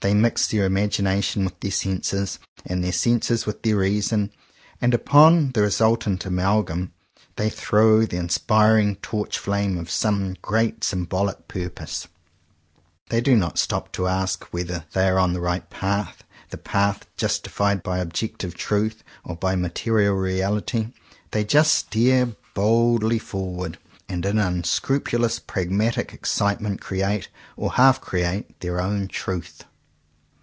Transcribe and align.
They 0.00 0.14
mix 0.14 0.48
their 0.48 0.64
imagination 0.64 1.44
with 1.44 1.60
their 1.60 1.70
senses, 1.70 2.40
and 2.66 2.82
their 2.82 2.90
senses 2.90 3.46
with 3.46 3.62
their 3.62 3.76
reason; 3.76 4.32
and 4.80 4.92
upon 4.94 5.52
the 5.52 5.62
resultant 5.62 6.26
amalgam 6.26 6.92
they 7.36 7.48
throw 7.48 8.04
the 8.04 8.16
inspiring 8.16 8.96
torch 8.96 9.38
flame 9.38 9.78
of 9.78 9.88
some 9.92 10.34
great 10.42 10.82
sym 10.82 11.06
bolic 11.06 11.46
purpose. 11.46 12.08
They 13.10 13.20
do 13.20 13.36
not 13.36 13.58
stop 13.60 13.92
to 13.92 14.08
ask 14.08 14.42
whether 14.52 14.86
they 14.92 15.08
are 15.08 15.20
on 15.20 15.34
the 15.34 15.40
right 15.40 15.70
path, 15.70 16.24
the 16.50 16.58
path 16.58 17.06
justified 17.16 17.84
by 17.84 17.98
objective 17.98 18.56
truth 18.56 19.04
or 19.22 19.36
by 19.36 19.54
material 19.54 20.14
reality: 20.16 20.88
they 21.30 21.44
just 21.44 21.72
steer 21.76 22.34
boldly 22.54 23.20
37 23.20 23.20
CONFESSIONS 23.20 23.28
OF 23.28 23.72
TWO 23.72 23.78
BROTHERS 23.78 23.78
forward, 23.78 23.78
and 24.08 24.26
in 24.26 24.38
unscrupulous, 24.40 25.38
pragmatic 25.38 26.12
excitement 26.12 26.80
create, 26.80 27.28
or 27.56 27.74
half 27.74 28.00
create, 28.00 28.58
their 28.58 28.80
own 28.80 29.06
"truth." 29.06 29.62